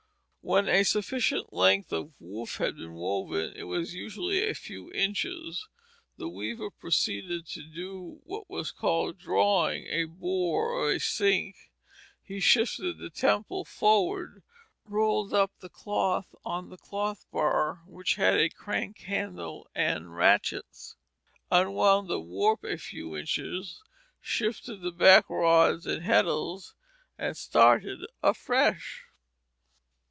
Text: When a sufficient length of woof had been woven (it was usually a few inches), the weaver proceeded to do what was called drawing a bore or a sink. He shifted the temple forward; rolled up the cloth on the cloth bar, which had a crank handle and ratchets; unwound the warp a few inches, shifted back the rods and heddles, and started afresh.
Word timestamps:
When 0.43 0.67
a 0.67 0.83
sufficient 0.83 1.53
length 1.53 1.93
of 1.93 2.13
woof 2.19 2.55
had 2.57 2.75
been 2.75 2.93
woven 2.95 3.53
(it 3.55 3.65
was 3.65 3.93
usually 3.93 4.39
a 4.41 4.55
few 4.55 4.91
inches), 4.91 5.67
the 6.17 6.27
weaver 6.27 6.71
proceeded 6.71 7.45
to 7.49 7.61
do 7.61 8.19
what 8.23 8.49
was 8.49 8.71
called 8.71 9.19
drawing 9.19 9.85
a 9.85 10.05
bore 10.05 10.71
or 10.71 10.91
a 10.91 10.99
sink. 10.99 11.69
He 12.23 12.39
shifted 12.39 12.97
the 12.97 13.11
temple 13.11 13.63
forward; 13.65 14.41
rolled 14.83 15.31
up 15.31 15.51
the 15.59 15.69
cloth 15.69 16.33
on 16.43 16.69
the 16.69 16.77
cloth 16.77 17.27
bar, 17.31 17.83
which 17.85 18.15
had 18.15 18.37
a 18.39 18.49
crank 18.49 18.97
handle 19.01 19.69
and 19.75 20.15
ratchets; 20.15 20.95
unwound 21.51 22.09
the 22.09 22.19
warp 22.19 22.63
a 22.63 22.79
few 22.79 23.15
inches, 23.15 23.83
shifted 24.19 24.81
back 24.97 25.27
the 25.27 25.35
rods 25.35 25.85
and 25.85 26.01
heddles, 26.03 26.73
and 27.19 27.37
started 27.37 27.99
afresh. 28.23 29.03